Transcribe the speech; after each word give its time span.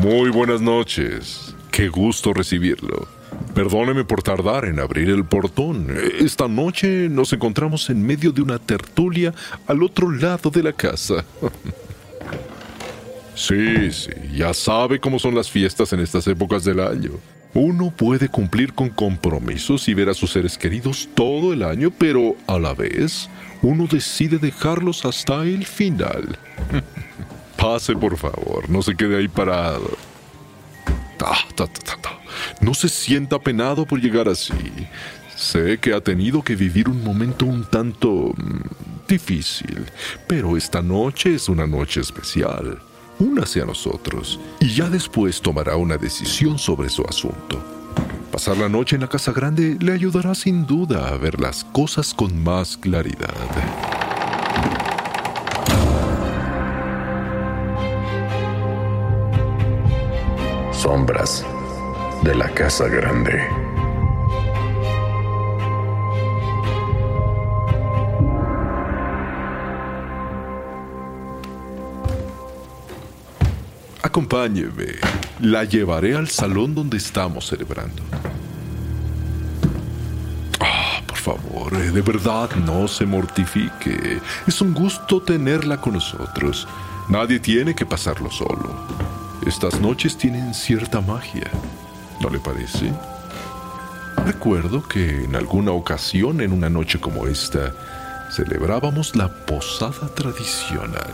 Muy 0.00 0.30
buenas 0.30 0.62
noches. 0.62 1.54
Qué 1.70 1.88
gusto 1.88 2.32
recibirlo. 2.32 3.06
Perdóneme 3.54 4.02
por 4.02 4.22
tardar 4.22 4.64
en 4.64 4.80
abrir 4.80 5.10
el 5.10 5.26
portón. 5.26 5.94
Esta 6.18 6.48
noche 6.48 7.10
nos 7.10 7.34
encontramos 7.34 7.90
en 7.90 8.02
medio 8.02 8.32
de 8.32 8.40
una 8.40 8.58
tertulia 8.58 9.34
al 9.66 9.82
otro 9.82 10.10
lado 10.10 10.50
de 10.50 10.62
la 10.62 10.72
casa. 10.72 11.24
Sí, 13.32 13.90
sí, 13.90 14.10
ya 14.34 14.52
sabe 14.52 15.00
cómo 15.00 15.18
son 15.18 15.34
las 15.34 15.50
fiestas 15.50 15.94
en 15.94 16.00
estas 16.00 16.26
épocas 16.26 16.62
del 16.62 16.78
año. 16.78 17.12
Uno 17.54 17.90
puede 17.90 18.28
cumplir 18.28 18.74
con 18.74 18.90
compromisos 18.90 19.88
y 19.88 19.94
ver 19.94 20.10
a 20.10 20.14
sus 20.14 20.32
seres 20.32 20.58
queridos 20.58 21.08
todo 21.14 21.54
el 21.54 21.62
año, 21.62 21.90
pero 21.90 22.36
a 22.46 22.58
la 22.58 22.74
vez 22.74 23.30
uno 23.62 23.86
decide 23.90 24.36
dejarlos 24.36 25.06
hasta 25.06 25.42
el 25.44 25.64
final. 25.64 26.38
Pase, 27.60 27.94
por 27.94 28.16
favor, 28.16 28.68
no 28.68 28.82
se 28.82 28.96
quede 28.96 29.18
ahí 29.18 29.28
parado. 29.28 29.90
No 32.60 32.74
se 32.74 32.88
sienta 32.88 33.38
penado 33.38 33.84
por 33.84 34.00
llegar 34.00 34.28
así. 34.28 34.54
Sé 35.36 35.78
que 35.78 35.92
ha 35.92 36.00
tenido 36.00 36.42
que 36.42 36.56
vivir 36.56 36.88
un 36.88 37.02
momento 37.02 37.46
un 37.46 37.64
tanto 37.64 38.32
mm, 38.36 39.06
difícil, 39.08 39.86
pero 40.26 40.56
esta 40.56 40.82
noche 40.82 41.34
es 41.34 41.48
una 41.48 41.66
noche 41.66 42.00
especial 42.00 42.80
únase 43.20 43.60
a 43.60 43.66
nosotros 43.66 44.40
y 44.58 44.74
ya 44.74 44.88
después 44.88 45.40
tomará 45.40 45.76
una 45.76 45.96
decisión 45.96 46.58
sobre 46.58 46.88
su 46.88 47.04
asunto. 47.04 47.62
Pasar 48.32 48.56
la 48.56 48.68
noche 48.68 48.96
en 48.96 49.02
la 49.02 49.08
casa 49.08 49.32
grande 49.32 49.76
le 49.80 49.92
ayudará 49.92 50.34
sin 50.34 50.66
duda 50.66 51.08
a 51.08 51.16
ver 51.16 51.38
las 51.40 51.64
cosas 51.64 52.14
con 52.14 52.42
más 52.42 52.76
claridad. 52.76 53.34
Sombras 60.80 61.44
de 62.22 62.34
la 62.34 62.48
casa 62.48 62.88
grande. 62.88 63.38
Acompáñeme. 74.00 74.94
La 75.40 75.64
llevaré 75.64 76.16
al 76.16 76.30
salón 76.30 76.74
donde 76.74 76.96
estamos 76.96 77.46
celebrando. 77.46 78.02
Ah, 80.60 81.02
por 81.06 81.18
favor, 81.18 81.74
eh, 81.74 81.90
de 81.90 82.00
verdad 82.00 82.48
no 82.56 82.88
se 82.88 83.04
mortifique. 83.04 84.18
Es 84.46 84.62
un 84.62 84.72
gusto 84.72 85.20
tenerla 85.20 85.78
con 85.78 85.92
nosotros. 85.92 86.66
Nadie 87.10 87.38
tiene 87.38 87.74
que 87.74 87.84
pasarlo 87.84 88.30
solo. 88.30 89.19
Estas 89.46 89.80
noches 89.80 90.18
tienen 90.18 90.52
cierta 90.52 91.00
magia. 91.00 91.50
¿No 92.20 92.28
le 92.28 92.38
parece? 92.38 92.92
Recuerdo 94.26 94.86
que 94.86 95.24
en 95.24 95.34
alguna 95.34 95.72
ocasión, 95.72 96.42
en 96.42 96.52
una 96.52 96.68
noche 96.68 97.00
como 97.00 97.26
esta, 97.26 97.72
celebrábamos 98.30 99.16
la 99.16 99.28
posada 99.46 100.08
tradicional. 100.14 101.10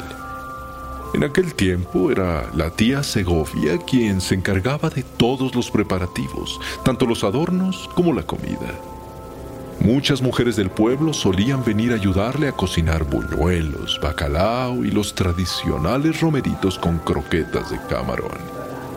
En 1.15 1.22
aquel 1.22 1.54
tiempo 1.54 2.10
era 2.10 2.50
la 2.53 2.70
tía 2.70 3.04
Segovia 3.04 3.78
quien 3.78 4.20
se 4.20 4.34
encargaba 4.34 4.91
de 4.91 5.04
todos 5.04 5.54
los 5.54 5.70
preparativos, 5.70 6.60
tanto 6.84 7.06
los 7.06 7.22
adornos 7.22 7.88
como 7.94 8.12
la 8.12 8.25
comida. 8.25 8.75
Muchas 9.81 10.22
mujeres 10.22 10.56
del 10.56 10.70
pueblo 10.70 11.12
solían 11.12 11.64
venir 11.64 11.92
a 11.92 11.97
ayudarle 11.97 12.48
a 12.48 12.53
cocinar 12.53 13.04
buñuelos, 13.04 14.00
bacalao 14.03 14.84
y 14.84 14.91
los 14.91 15.14
tradicionales 15.14 16.20
romeritos 16.20 16.78
con 16.78 16.98
croquetas 16.98 17.70
de 17.70 17.78
camarón. 17.88 18.38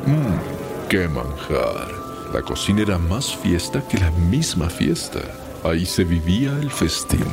¡Mmm! 0.06 0.88
¡Qué 0.89 1.07
manjar! 1.07 1.91
La 2.34 2.41
cocina 2.41 2.81
era 2.81 2.97
más 2.97 3.35
fiesta 3.35 3.84
que 3.88 3.97
la 3.97 4.12
misma 4.12 4.69
fiesta. 4.69 5.19
Ahí 5.63 5.85
se 5.85 6.03
vivía 6.03 6.51
el 6.59 6.72
festín. 6.72 7.25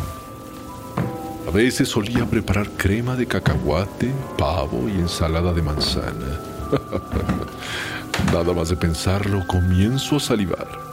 A 1.47 1.51
veces 1.51 1.89
solía 1.89 2.27
preparar 2.27 2.69
crema 2.71 3.15
de 3.15 3.27
cacahuate, 3.27 4.12
pavo 4.37 4.89
y 4.89 4.93
ensalada 4.93 5.53
de 5.53 5.62
manzana. 5.62 6.41
Nada 8.33 8.53
más 8.53 8.71
de 8.71 8.77
pensarlo, 8.77 9.47
comienzo 9.47 10.17
a 10.17 10.21
salivar. 10.21 10.86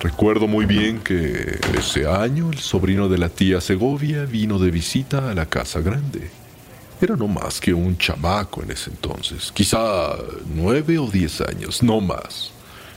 Recuerdo 0.00 0.46
muy 0.46 0.66
bien 0.66 1.00
que 1.00 1.58
ese 1.76 2.06
año 2.06 2.50
el 2.52 2.58
sobrino 2.58 3.08
de 3.08 3.18
la 3.18 3.30
tía 3.30 3.60
Segovia 3.60 4.24
vino 4.26 4.58
de 4.58 4.70
visita 4.70 5.30
a 5.30 5.34
la 5.34 5.46
casa 5.46 5.80
grande. 5.80 6.30
Era 7.00 7.16
no 7.16 7.28
más 7.28 7.60
que 7.60 7.72
un 7.72 7.96
chamaco 7.96 8.62
en 8.62 8.70
ese 8.70 8.90
entonces, 8.90 9.50
quizá 9.52 10.16
nueve 10.54 10.98
o 10.98 11.06
diez 11.06 11.40
años, 11.40 11.82
no 11.82 12.00
más. 12.00 12.50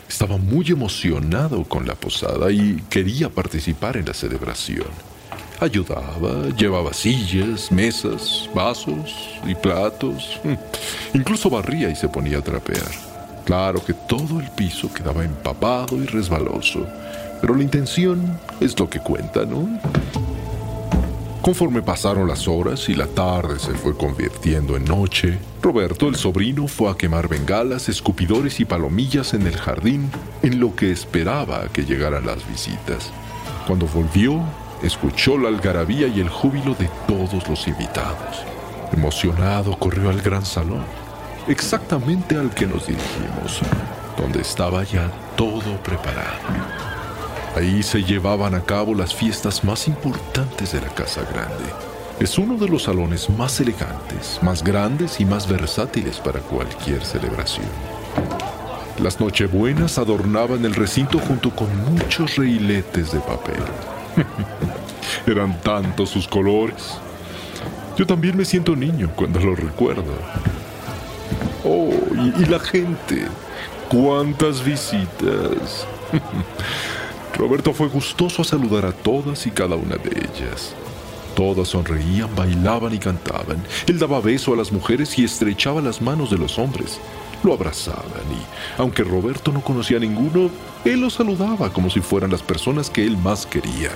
Estaba 0.10 0.38
muy 0.38 0.66
emocionado 0.72 1.64
con 1.64 1.88
la 1.88 1.96
posada 1.96 2.52
y 2.52 2.82
quería 2.90 3.30
participar 3.30 3.96
en 3.96 4.06
la 4.06 4.14
celebración. 4.14 4.88
Ayudaba, 5.60 6.50
llevaba 6.58 6.94
sillas, 6.94 7.72
mesas, 7.72 8.50
vasos 8.56 9.40
y 9.46 9.54
platos. 9.56 10.40
Incluso 11.14 11.50
barría 11.50 11.90
y 11.90 11.96
se 11.96 12.08
ponía 12.08 12.40
a 12.40 12.42
trapear. 12.42 13.19
Claro 13.50 13.84
que 13.84 13.96
todo 13.96 14.40
el 14.40 14.48
piso 14.52 14.94
quedaba 14.94 15.26
empapado 15.26 15.98
y 15.98 16.06
resbaloso, 16.06 16.86
pero 17.42 17.56
la 17.56 17.64
intención 17.64 18.40
es 18.60 18.80
lo 18.80 18.88
que 18.88 19.00
cuenta, 19.00 19.44
¿no? 19.44 19.68
Conforme 21.42 21.82
pasaron 21.82 22.28
las 22.28 22.48
horas 22.48 22.88
y 22.90 22.94
la 22.94 23.08
tarde 23.08 23.58
se 23.58 23.74
fue 23.74 23.98
convirtiendo 23.98 24.78
en 24.78 24.86
noche, 24.86 25.40
Roberto, 25.64 26.10
el 26.10 26.16
sobrino, 26.16 26.68
fue 26.68 26.92
a 26.92 26.94
quemar 26.94 27.28
bengalas, 27.28 27.90
escupidores 27.90 28.60
y 28.60 28.66
palomillas 28.66 29.34
en 29.34 29.48
el 29.48 29.58
jardín 29.58 30.12
en 30.44 30.60
lo 30.60 30.76
que 30.76 30.92
esperaba 30.92 31.70
que 31.74 31.86
llegaran 31.86 32.28
las 32.28 32.48
visitas. 32.48 33.12
Cuando 33.66 33.88
volvió, 33.88 34.44
escuchó 34.84 35.40
la 35.40 35.50
algarabía 35.50 36.06
y 36.08 36.20
el 36.20 36.30
júbilo 36.30 36.76
de 36.76 36.88
todos 37.08 37.50
los 37.50 37.68
invitados. 37.68 38.44
Emocionado 38.94 39.76
corrió 39.80 40.12
al 40.12 40.22
gran 40.22 40.46
salón, 40.46 40.86
exactamente 41.48 42.38
al 42.38 42.50
que 42.52 42.66
nos 42.66 42.88
dirigimos, 42.88 43.62
donde 44.18 44.42
estaba 44.42 44.84
ya 44.84 45.12
todo 45.36 45.78
preparado. 45.84 46.40
Ahí 47.56 47.82
se 47.84 48.04
llevaban 48.04 48.54
a 48.54 48.62
cabo 48.62 48.94
las 48.94 49.14
fiestas 49.14 49.64
más 49.64 49.88
importantes 49.88 50.72
de 50.72 50.82
la 50.82 50.90
Casa 50.90 51.22
Grande. 51.22 51.66
Es 52.20 52.38
uno 52.38 52.56
de 52.56 52.68
los 52.68 52.84
salones 52.84 53.30
más 53.30 53.60
elegantes, 53.60 54.40
más 54.42 54.64
grandes 54.64 55.20
y 55.20 55.26
más 55.26 55.48
versátiles 55.48 56.18
para 56.18 56.42
cualquier 56.42 57.04
celebración. 57.04 57.68
Las 59.02 59.20
Nochebuenas 59.20 59.98
adornaban 59.98 60.66
el 60.66 60.76
recinto 60.76 61.20
junto 61.20 61.50
con 61.52 61.68
muchos 61.94 62.36
reiletes 62.36 63.14
de 63.14 63.20
papel. 63.20 63.64
Eran 65.26 65.60
tantos 65.62 66.10
sus 66.10 66.28
colores. 66.28 66.98
Yo 67.98 68.06
también 68.06 68.36
me 68.36 68.46
siento 68.46 68.76
niño 68.76 69.10
cuando 69.16 69.40
lo 69.40 69.56
recuerdo. 69.56 70.14
Y, 71.70 72.46
la 72.46 72.60
gente. 72.60 73.28
¡Cuántas 73.90 74.64
visitas! 74.64 75.86
Roberto 77.38 77.74
fue 77.74 77.88
gustoso 77.88 78.42
a 78.42 78.46
saludar 78.46 78.86
a 78.86 78.92
todas 78.92 79.46
y 79.48 79.52
cada 79.52 79.76
una 79.76 79.96
de 79.96 80.10
ellas. 80.10 80.74
Todas 81.36 81.70
sonreían, 81.70 82.36
bailaban 82.36 82.94
y 82.94 83.00
cantaban. 83.00 83.64
Él 83.88 84.00
daba 84.00 84.20
beso 84.20 84.54
a 84.54 84.58
las 84.58 84.72
mujeres 84.72 85.18
y 85.18 85.24
estrechaba 85.24 85.82
las 85.82 86.02
manos 86.02 86.30
de 86.32 86.38
los 86.38 86.60
hombres. 86.60 87.00
Lo 87.44 87.54
abrazaban 87.54 88.26
y, 88.32 88.82
aunque 88.82 89.04
Roberto 89.04 89.52
no 89.52 89.62
conocía 89.62 89.98
a 89.98 90.02
ninguno, 90.02 90.50
él 90.84 91.00
los 91.00 91.14
saludaba 91.14 91.72
como 91.72 91.90
si 91.90 92.02
fueran 92.02 92.32
las 92.32 92.44
personas 92.44 92.90
que 92.90 93.06
él 93.06 93.18
más 93.18 93.46
quería. 93.46 93.92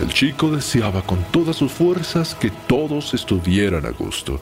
El 0.00 0.12
chico 0.12 0.50
deseaba 0.50 1.00
con 1.00 1.24
todas 1.30 1.56
sus 1.56 1.72
fuerzas 1.72 2.34
que 2.34 2.50
todos 2.50 3.14
estuvieran 3.14 3.86
a 3.86 3.90
gusto 3.90 4.40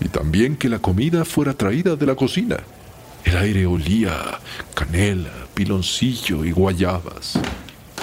y 0.00 0.08
también 0.08 0.56
que 0.56 0.68
la 0.68 0.78
comida 0.78 1.24
fuera 1.24 1.54
traída 1.54 1.96
de 1.96 2.06
la 2.06 2.14
cocina. 2.14 2.58
El 3.24 3.36
aire 3.38 3.66
olía 3.66 4.38
canela, 4.74 5.32
piloncillo 5.54 6.44
y 6.44 6.52
guayabas. 6.52 7.38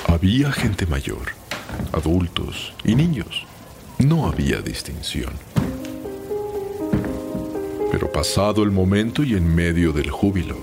Había 0.07 0.51
gente 0.51 0.85
mayor, 0.85 1.33
adultos 1.93 2.73
y 2.83 2.95
niños. 2.95 3.45
No 3.99 4.27
había 4.27 4.61
distinción. 4.61 5.31
Pero 7.91 8.11
pasado 8.11 8.63
el 8.63 8.71
momento 8.71 9.23
y 9.23 9.35
en 9.35 9.53
medio 9.53 9.91
del 9.91 10.09
júbilo, 10.09 10.57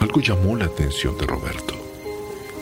algo 0.00 0.20
llamó 0.20 0.56
la 0.56 0.66
atención 0.66 1.16
de 1.16 1.26
Roberto. 1.26 1.74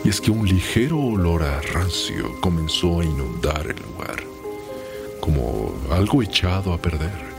Y 0.03 0.09
es 0.09 0.21
que 0.21 0.31
un 0.31 0.47
ligero 0.47 0.99
olor 0.99 1.43
a 1.43 1.59
rancio 1.61 2.39
comenzó 2.39 3.01
a 3.01 3.05
inundar 3.05 3.67
el 3.67 3.81
lugar, 3.81 4.23
como 5.19 5.73
algo 5.91 6.21
echado 6.21 6.71
a 6.73 6.77
perder. 6.77 7.34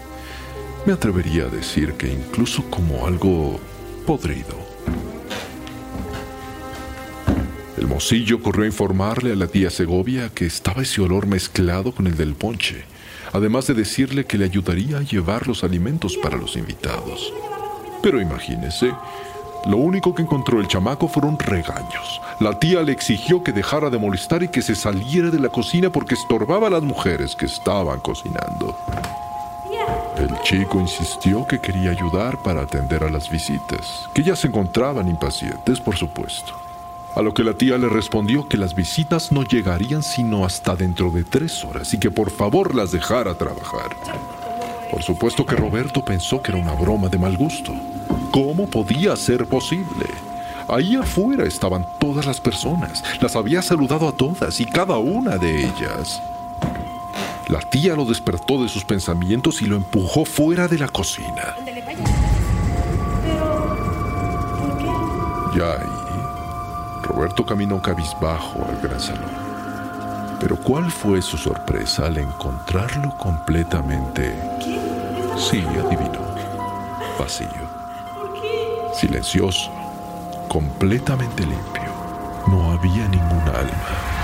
Me 0.87 0.93
atrevería 0.93 1.47
a 1.47 1.49
decir 1.49 1.95
que 1.95 2.07
incluso 2.07 2.63
como 2.71 3.09
algo 3.09 3.59
podrido. 4.07 4.55
El 7.77 7.89
mocillo 7.89 8.41
corrió 8.41 8.63
a 8.63 8.69
informarle 8.69 9.33
a 9.33 9.35
la 9.35 9.49
tía 9.49 9.69
Segovia 9.69 10.31
que 10.33 10.47
estaba 10.47 10.83
ese 10.83 11.01
olor 11.01 11.27
mezclado 11.27 11.93
con 11.93 12.07
el 12.07 12.17
del 12.17 12.35
ponche, 12.37 12.85
además 13.33 13.67
de 13.67 13.75
decirle 13.75 14.27
que 14.27 14.39
le 14.39 14.45
ayudaría 14.45 14.99
a 14.99 15.03
llevar 15.03 15.49
los 15.49 15.65
alimentos 15.65 16.17
para 16.17 16.37
los 16.37 16.57
invitados. 16.57 17.33
Pero 18.01 18.21
imagínese, 18.21 18.93
lo 19.67 19.79
único 19.79 20.15
que 20.15 20.23
encontró 20.23 20.61
el 20.61 20.69
chamaco 20.69 21.09
fueron 21.09 21.37
regaños. 21.37 22.21
La 22.39 22.61
tía 22.61 22.83
le 22.83 22.93
exigió 22.93 23.43
que 23.43 23.51
dejara 23.51 23.91
de 23.91 23.99
molestar 23.99 24.45
y 24.45 24.49
que 24.49 24.63
se 24.63 24.77
saliera 24.77 25.31
de 25.31 25.41
la 25.41 25.49
cocina 25.49 25.91
porque 25.91 26.15
estorbaba 26.15 26.69
a 26.69 26.71
las 26.71 26.83
mujeres 26.85 27.35
que 27.35 27.47
estaban 27.47 27.99
cocinando. 27.99 28.79
El 30.19 30.31
chico 30.45 30.81
insistió 30.81 31.47
que 31.47 31.61
quería 31.61 31.91
ayudar 31.91 32.43
para 32.43 32.63
atender 32.63 33.05
a 33.05 33.11
las 33.11 33.29
visitas, 33.29 34.09
que 34.15 34.23
ya 34.23 34.35
se 34.35 34.47
encontraban 34.47 35.09
impacientes, 35.09 35.79
por 35.79 35.95
supuesto. 35.95 36.55
A 37.15 37.21
lo 37.21 37.35
que 37.35 37.45
la 37.45 37.53
tía 37.53 37.77
le 37.77 37.89
respondió 37.89 38.49
que 38.49 38.57
las 38.57 38.75
visitas 38.75 39.31
no 39.31 39.43
llegarían 39.43 40.03
sino 40.03 40.47
hasta 40.47 40.75
dentro 40.75 41.11
de 41.11 41.23
tres 41.25 41.63
horas 41.65 41.93
y 41.93 41.99
que 41.99 42.11
por 42.11 42.31
favor 42.31 42.75
las 42.75 42.93
dejara 42.93 43.35
trabajar. 43.35 43.95
Por 44.91 45.03
supuesto 45.03 45.45
que 45.45 45.57
Roberto 45.57 46.03
pensó 46.03 46.41
que 46.41 46.53
era 46.53 46.61
una 46.61 46.73
broma 46.73 47.09
de 47.09 47.19
mal 47.19 47.37
gusto. 47.37 47.73
¿Cómo 48.31 48.67
podía 48.67 49.17
ser 49.17 49.47
posible? 49.47 50.07
Ahí 50.69 50.97
afuera 50.97 51.45
estaban 51.45 51.87
todas 51.99 52.25
las 52.25 52.41
personas. 52.41 53.05
Las 53.21 53.37
había 53.37 53.61
saludado 53.61 54.09
a 54.09 54.13
todas 54.13 54.61
y 54.61 54.65
cada 54.65 54.97
una 54.97 55.37
de 55.37 55.67
ellas. 55.67 56.23
La 57.49 57.61
tía 57.61 57.95
lo 57.95 58.05
despertó 58.05 58.61
de 58.63 58.69
sus 58.69 58.85
pensamientos 58.85 59.63
y 59.63 59.67
lo 59.67 59.77
empujó 59.77 60.25
fuera 60.25 60.67
de 60.67 60.79
la 60.79 60.89
cocina. 60.89 61.55
Ya 65.57 65.73
ahí, 65.73 67.03
Roberto 67.03 67.47
caminó 67.47 67.81
cabizbajo 67.81 68.67
al 68.69 68.81
gran 68.81 69.01
salón. 69.01 69.31
Pero 70.41 70.57
¿cuál 70.57 70.91
fue 70.91 71.23
su 71.23 71.39
sorpresa 71.39 72.07
al 72.07 72.19
encontrarlo 72.19 73.17
completamente... 73.17 74.35
Sí, 75.39 75.61
adivinó. 75.61 76.35
Vacío. 77.19 77.49
Silencioso. 78.93 79.71
Completamente 80.49 81.43
limpio. 81.43 81.93
No 82.49 82.73
había 82.73 83.07
ningún 83.09 83.49
alma. 83.49 84.16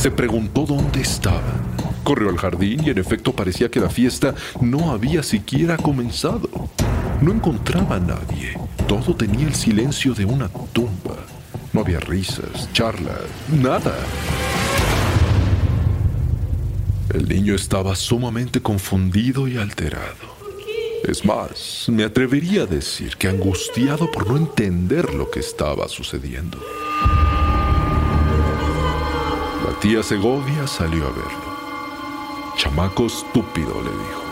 Se 0.00 0.10
preguntó 0.10 0.64
dónde 0.64 1.02
estaban. 1.02 1.60
Corrió 2.04 2.30
al 2.30 2.38
jardín 2.38 2.80
y 2.82 2.88
en 2.88 2.96
efecto 2.96 3.34
parecía 3.34 3.70
que 3.70 3.80
la 3.80 3.90
fiesta 3.90 4.34
no 4.58 4.92
había 4.92 5.22
siquiera 5.22 5.76
comenzado. 5.76 6.48
No 7.20 7.32
encontraba 7.32 7.96
a 7.96 8.00
nadie. 8.00 8.56
Todo 8.88 9.14
tenía 9.14 9.46
el 9.46 9.54
silencio 9.54 10.14
de 10.14 10.24
una 10.24 10.48
tumba. 10.72 11.16
No 11.74 11.82
había 11.82 12.00
risas, 12.00 12.72
charlas, 12.72 13.20
nada. 13.52 13.94
El 17.12 17.28
niño 17.28 17.54
estaba 17.54 17.94
sumamente 17.94 18.62
confundido 18.62 19.48
y 19.48 19.58
alterado. 19.58 20.34
Es 21.06 21.26
más, 21.26 21.90
me 21.90 22.04
atrevería 22.04 22.62
a 22.62 22.66
decir 22.66 23.18
que 23.18 23.28
angustiado 23.28 24.10
por 24.10 24.26
no 24.30 24.38
entender 24.38 25.12
lo 25.12 25.30
que 25.30 25.40
estaba 25.40 25.88
sucediendo 25.88 26.58
tía 29.80 30.02
Segovia 30.02 30.66
salió 30.66 31.06
a 31.06 31.10
verlo. 31.10 31.50
Chamaco 32.56 33.06
estúpido, 33.06 33.82
le 33.82 33.90
dijo. 33.90 34.22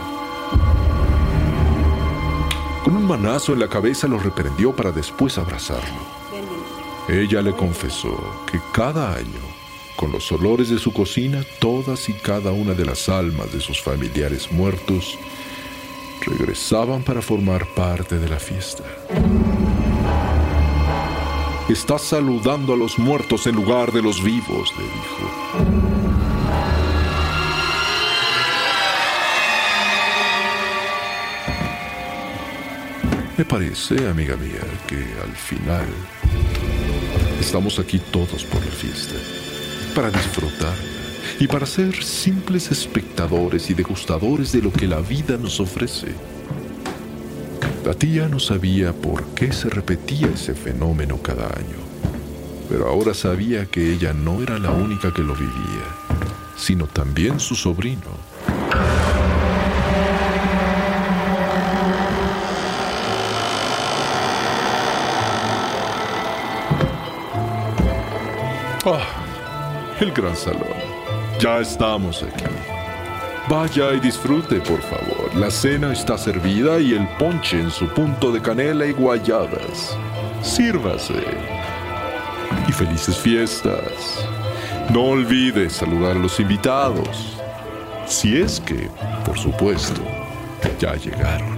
Con 2.84 2.96
un 2.96 3.06
manazo 3.06 3.54
en 3.54 3.60
la 3.60 3.68
cabeza 3.68 4.06
lo 4.06 4.18
reprendió 4.18 4.76
para 4.76 4.92
después 4.92 5.38
abrazarlo. 5.38 6.18
Ella 7.08 7.40
le 7.40 7.52
confesó 7.52 8.44
que 8.50 8.60
cada 8.72 9.14
año, 9.14 9.40
con 9.96 10.12
los 10.12 10.30
olores 10.30 10.68
de 10.68 10.78
su 10.78 10.92
cocina, 10.92 11.42
todas 11.58 12.08
y 12.10 12.12
cada 12.12 12.52
una 12.52 12.74
de 12.74 12.84
las 12.84 13.08
almas 13.08 13.50
de 13.52 13.60
sus 13.60 13.80
familiares 13.80 14.52
muertos 14.52 15.18
regresaban 16.26 17.02
para 17.02 17.22
formar 17.22 17.66
parte 17.74 18.18
de 18.18 18.28
la 18.28 18.38
fiesta. 18.38 18.84
Estás 21.68 22.00
saludando 22.00 22.72
a 22.72 22.76
los 22.78 22.98
muertos 22.98 23.46
en 23.46 23.54
lugar 23.54 23.92
de 23.92 24.00
los 24.00 24.24
vivos, 24.24 24.72
le 24.78 24.84
dijo. 24.84 25.78
Me 33.36 33.44
parece, 33.44 34.08
amiga 34.08 34.34
mía, 34.38 34.64
que 34.86 34.96
al 34.96 35.36
final 35.36 35.86
estamos 37.38 37.78
aquí 37.78 37.98
todos 37.98 38.44
por 38.44 38.64
la 38.64 38.72
fiesta, 38.72 39.16
para 39.94 40.10
disfrutar 40.10 40.74
y 41.38 41.46
para 41.46 41.66
ser 41.66 42.02
simples 42.02 42.72
espectadores 42.72 43.68
y 43.68 43.74
degustadores 43.74 44.52
de 44.52 44.62
lo 44.62 44.72
que 44.72 44.86
la 44.86 45.00
vida 45.00 45.36
nos 45.36 45.60
ofrece. 45.60 46.14
La 47.88 47.94
tía 47.94 48.28
no 48.28 48.38
sabía 48.38 48.92
por 48.92 49.24
qué 49.28 49.50
se 49.50 49.70
repetía 49.70 50.26
ese 50.26 50.52
fenómeno 50.52 51.16
cada 51.22 51.46
año, 51.46 51.78
pero 52.68 52.86
ahora 52.86 53.14
sabía 53.14 53.64
que 53.64 53.94
ella 53.94 54.12
no 54.12 54.42
era 54.42 54.58
la 54.58 54.72
única 54.72 55.10
que 55.10 55.22
lo 55.22 55.32
vivía, 55.32 55.86
sino 56.54 56.86
también 56.86 57.40
su 57.40 57.54
sobrino. 57.54 58.02
Ah, 68.84 69.96
el 69.98 70.12
gran 70.12 70.36
salón. 70.36 70.68
Ya 71.40 71.60
estamos 71.60 72.22
aquí. 72.22 72.67
Vaya 73.48 73.94
y 73.94 74.00
disfrute, 74.00 74.60
por 74.60 74.82
favor. 74.82 75.34
La 75.34 75.50
cena 75.50 75.90
está 75.90 76.18
servida 76.18 76.78
y 76.80 76.92
el 76.92 77.08
ponche 77.16 77.58
en 77.58 77.70
su 77.70 77.88
punto 77.88 78.30
de 78.30 78.42
canela 78.42 78.84
y 78.84 78.92
guayabas. 78.92 79.96
Sírvase. 80.42 81.24
Y 82.68 82.72
felices 82.72 83.16
fiestas. 83.16 84.22
No 84.92 85.04
olvide 85.04 85.70
saludar 85.70 86.16
a 86.16 86.20
los 86.20 86.38
invitados. 86.40 87.38
Si 88.06 88.36
es 88.38 88.60
que, 88.60 88.90
por 89.24 89.38
supuesto, 89.38 90.02
ya 90.78 90.94
llegaron. 90.96 91.57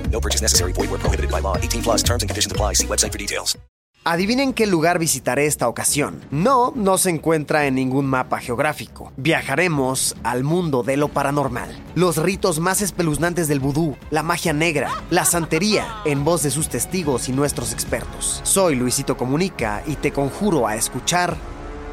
No 0.11 0.19
purchase 0.19 0.41
necessary. 0.41 0.73
Void 0.73 0.91
where 0.91 0.99
prohibited 0.99 1.31
by 1.31 1.41
law. 1.41 1.57
18 1.57 1.81
plus 1.81 2.03
terms 2.03 2.23
and 2.23 2.29
conditions 2.29 2.51
apply. 2.51 2.73
See 2.75 2.87
website 2.87 3.11
for 3.11 3.17
details. 3.17 3.57
Adivinen 4.03 4.53
qué 4.53 4.65
lugar 4.65 4.97
visitaré 4.97 5.45
esta 5.45 5.67
ocasión. 5.67 6.21
No, 6.31 6.73
no 6.75 6.97
se 6.97 7.11
encuentra 7.11 7.67
en 7.67 7.75
ningún 7.75 8.07
mapa 8.07 8.39
geográfico. 8.39 9.13
Viajaremos 9.15 10.15
al 10.23 10.43
mundo 10.43 10.81
de 10.81 10.97
lo 10.97 11.09
paranormal. 11.09 11.69
Los 11.93 12.17
ritos 12.17 12.59
más 12.59 12.81
espeluznantes 12.81 13.47
del 13.47 13.59
vudú, 13.59 13.95
la 14.09 14.23
magia 14.23 14.53
negra, 14.53 14.89
la 15.11 15.23
santería, 15.23 15.85
en 16.03 16.23
voz 16.23 16.41
de 16.41 16.49
sus 16.49 16.67
testigos 16.67 17.29
y 17.29 17.31
nuestros 17.31 17.73
expertos. 17.73 18.41
Soy 18.41 18.73
Luisito 18.73 19.17
Comunica 19.17 19.83
y 19.85 19.97
te 19.97 20.11
conjuro 20.11 20.65
a 20.65 20.75
escuchar 20.75 21.37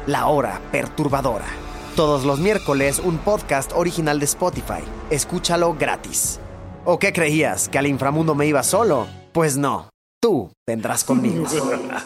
La 0.07 0.25
Hora 0.25 0.59
Perturbadora. 0.71 1.45
Todos 1.95 2.25
los 2.25 2.39
miércoles 2.39 2.97
un 2.97 3.19
podcast 3.19 3.71
original 3.75 4.17
de 4.17 4.25
Spotify. 4.25 4.81
Escúchalo 5.11 5.75
gratis. 5.75 6.39
¿O 6.85 6.97
qué 6.97 7.11
creías? 7.11 7.67
¿Que 7.67 7.77
al 7.77 7.87
inframundo 7.87 8.35
me 8.35 8.47
iba 8.47 8.63
solo? 8.63 9.07
Pues 9.33 9.57
no. 9.57 9.89
Tú 10.21 10.51
vendrás 10.65 11.03
conmigo. 11.03 11.45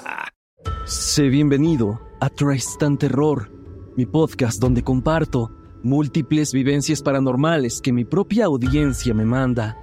Sé 0.85 1.29
bienvenido 1.29 2.01
a 2.19 2.29
Tristan 2.29 2.97
Terror, 2.97 3.51
mi 3.95 4.05
podcast 4.05 4.59
donde 4.59 4.83
comparto 4.83 5.51
múltiples 5.83 6.53
vivencias 6.53 7.01
paranormales 7.01 7.81
que 7.81 7.93
mi 7.93 8.03
propia 8.03 8.45
audiencia 8.45 9.13
me 9.13 9.25
manda. 9.25 9.77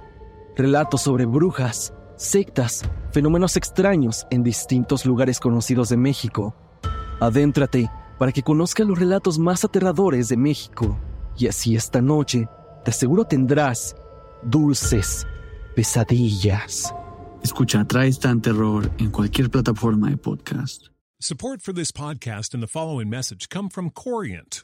Relatos 0.57 1.01
sobre 1.01 1.25
brujas, 1.25 1.93
sectas, 2.17 2.83
fenómenos 3.11 3.55
extraños 3.55 4.27
en 4.29 4.43
distintos 4.43 5.05
lugares 5.05 5.39
conocidos 5.39 5.89
de 5.89 5.97
México. 5.97 6.53
Adéntrate 7.19 7.89
para 8.19 8.31
que 8.31 8.43
conozcas 8.43 8.85
los 8.85 8.99
relatos 8.99 9.39
más 9.39 9.63
aterradores 9.63 10.27
de 10.27 10.37
México. 10.37 10.97
Y 11.37 11.47
así 11.47 11.75
esta 11.75 12.01
noche, 12.01 12.47
te 12.83 12.91
aseguro 12.91 13.25
tendrás 13.25 13.95
dulces 14.49 15.25
pesadillas. 15.75 16.93
Escucha 17.43 17.85
Tristan 17.85 18.41
Terror 18.41 18.89
en 18.99 19.11
cualquier 19.11 19.49
plataforma 19.49 20.09
de 20.09 20.17
podcast. 20.17 20.89
Support 21.19 21.61
for 21.61 21.73
this 21.73 21.91
podcast 21.91 22.53
and 22.53 22.63
the 22.63 22.67
following 22.67 23.09
message 23.09 23.47
come 23.49 23.69
from 23.69 23.91
Corient. 23.91 24.63